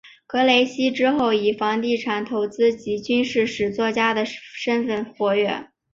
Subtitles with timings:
[0.25, 5.69] 格雷西之后以房地产投资及军事史作家的身分活跃。